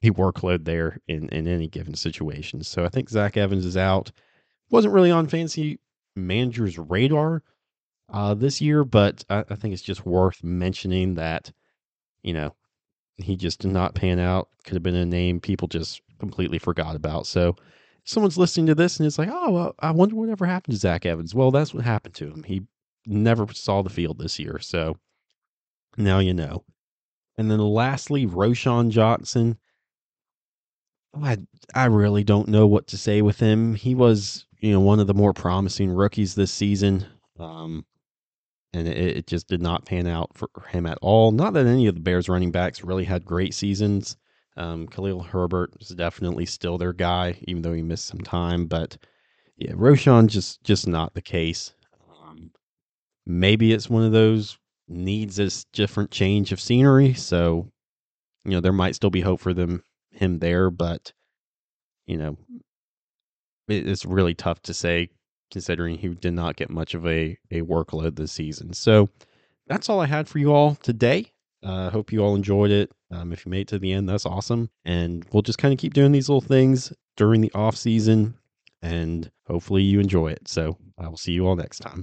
the 0.02 0.12
workload 0.12 0.66
there 0.66 1.00
in, 1.08 1.30
in 1.30 1.48
any 1.48 1.68
given 1.68 1.96
situation. 1.96 2.62
So 2.62 2.84
I 2.84 2.90
think 2.90 3.10
Zach 3.10 3.38
Evans 3.38 3.66
is 3.66 3.78
out. 3.78 4.12
Wasn't 4.70 4.94
really 4.94 5.12
on 5.12 5.28
fancy 5.28 5.80
manager's 6.14 6.78
radar 6.78 7.42
uh, 8.12 8.34
this 8.34 8.60
year, 8.60 8.84
but 8.84 9.24
I, 9.30 9.46
I, 9.50 9.56
think 9.56 9.74
it's 9.74 9.82
just 9.82 10.06
worth 10.06 10.44
mentioning 10.44 11.16
that, 11.16 11.54
you 12.22 12.34
know, 12.34 12.54
he 13.16 13.38
just 13.38 13.62
did 13.62 13.72
not 13.72 13.96
pan 13.96 14.20
out. 14.20 14.50
Could 14.66 14.74
have 14.74 14.84
been 14.84 14.96
a 14.96 15.06
name 15.06 15.40
people 15.40 15.70
just 15.70 16.02
completely 16.20 16.60
forgot 16.60 16.98
about. 16.98 17.26
So 17.26 17.56
someone's 18.04 18.38
listening 18.38 18.68
to 18.68 18.76
this 18.76 18.98
and 18.98 19.08
it's 19.08 19.18
like, 19.18 19.30
oh, 19.32 19.52
well, 19.52 19.76
I 19.80 19.92
wonder 19.92 20.16
whatever 20.16 20.46
happened 20.46 20.74
to 20.74 20.80
Zach 20.80 21.06
Evans. 21.06 21.34
Well, 21.34 21.52
that's 21.52 21.74
what 21.74 21.84
happened 21.84 22.16
to 22.16 22.28
him. 22.28 22.44
He 22.44 22.64
never 23.06 23.48
saw 23.54 23.82
the 23.82 23.90
field 23.90 24.20
this 24.20 24.40
year. 24.40 24.60
So 24.60 24.98
now 25.98 26.20
you 26.20 26.34
know. 26.34 26.64
And 27.38 27.50
then 27.50 27.60
lastly, 27.60 28.28
Roschon 28.28 28.90
Johnson. 28.90 29.58
I 31.16 31.38
I 31.74 31.86
really 31.86 32.24
don't 32.24 32.48
know 32.48 32.68
what 32.68 32.88
to 32.88 32.98
say 32.98 33.22
with 33.22 33.40
him. 33.40 33.76
He 33.76 33.96
was, 33.96 34.46
you 34.60 34.72
know, 34.72 34.80
one 34.80 35.00
of 35.00 35.08
the 35.08 35.14
more 35.14 35.34
promising 35.34 35.92
rookies 35.92 36.36
this 36.36 36.52
season. 36.52 37.06
Um, 37.40 37.86
and 38.74 38.88
it, 38.88 39.18
it 39.18 39.28
just 39.28 39.48
did 39.48 39.62
not 39.62 39.86
pan 39.86 40.08
out 40.08 40.32
for 40.36 40.50
him 40.70 40.86
at 40.86 40.98
all. 41.02 41.32
Not 41.32 41.54
that 41.54 41.68
any 41.68 41.88
of 41.88 41.96
the 41.96 42.02
Bears 42.02 42.30
running 42.30 42.52
backs 42.52 42.84
really 42.84 43.06
had 43.06 43.26
great 43.26 43.54
seasons. 43.54 44.18
Um, 44.56 44.88
Khalil 44.88 45.24
Herbert 45.24 45.74
is 45.80 45.90
definitely 45.90 46.46
still 46.46 46.78
their 46.78 46.94
guy, 46.94 47.40
even 47.48 47.62
though 47.62 47.74
he 47.74 47.82
missed 47.82 48.06
some 48.06 48.22
time. 48.22 48.68
But 48.68 48.98
yeah, 49.58 49.72
Roschon 49.72 50.28
just 50.28 50.64
just 50.64 50.88
not 50.88 51.14
the 51.14 51.22
case. 51.22 51.74
Um, 52.24 52.52
maybe 53.26 53.74
it's 53.74 53.90
one 53.90 54.04
of 54.04 54.12
those 54.12 54.58
needs 54.88 55.40
a 55.40 55.50
different 55.72 56.12
change 56.12 56.52
of 56.52 56.60
scenery. 56.60 57.14
So, 57.14 57.72
you 58.46 58.52
know, 58.52 58.62
there 58.62 58.74
might 58.74 58.96
still 58.96 59.10
be 59.10 59.22
hope 59.22 59.40
for 59.40 59.54
them 59.54 59.84
him 60.12 60.40
there, 60.40 60.70
but 60.70 61.12
you 62.06 62.18
know, 62.18 62.38
it, 63.68 63.88
it's 63.88 64.06
really 64.06 64.34
tough 64.34 64.62
to 64.64 64.74
say 64.74 65.10
considering 65.52 65.98
he 65.98 66.10
did 66.10 66.34
not 66.34 66.56
get 66.56 66.70
much 66.70 66.94
of 66.94 67.08
a 67.08 67.38
a 67.52 67.62
workload 67.62 68.16
this 68.16 68.32
season. 68.32 68.74
So 68.74 69.10
that's 69.68 69.90
all 69.90 70.00
I 70.00 70.08
had 70.08 70.28
for 70.28 70.40
you 70.40 70.54
all 70.54 70.76
today. 70.76 71.32
I 71.64 71.86
uh, 71.86 71.90
hope 71.92 72.12
you 72.12 72.20
all 72.20 72.36
enjoyed 72.36 72.72
it. 72.72 72.92
Um, 73.14 73.32
if 73.32 73.46
you 73.46 73.52
made 73.52 73.62
it 73.62 73.68
to 73.70 73.80
the 73.80 73.94
end, 73.94 74.10
that's 74.10 74.26
awesome. 74.26 74.70
And 74.86 75.26
we'll 75.32 75.44
just 75.44 75.60
kind 75.60 75.74
of 75.74 75.80
keep 75.80 75.94
doing 75.94 76.12
these 76.12 76.30
little 76.30 76.42
things 76.42 76.92
during 77.16 77.42
the 77.42 77.52
off 77.54 77.76
season, 77.76 78.34
and 78.82 79.30
hopefully 79.48 79.84
you 79.84 80.00
enjoy 80.00 80.30
it. 80.32 80.48
So 80.48 80.78
I 80.98 81.08
will 81.08 81.18
see 81.18 81.34
you 81.34 81.48
all 81.48 81.56
next 81.56 81.80
time. 81.80 82.02